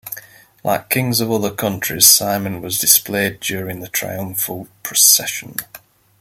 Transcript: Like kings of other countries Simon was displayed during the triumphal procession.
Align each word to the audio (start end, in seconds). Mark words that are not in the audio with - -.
Like 0.63 0.89
kings 0.89 1.21
of 1.21 1.29
other 1.31 1.51
countries 1.51 2.07
Simon 2.07 2.59
was 2.59 2.79
displayed 2.79 3.39
during 3.39 3.81
the 3.81 3.87
triumphal 3.87 4.67
procession. 4.81 5.57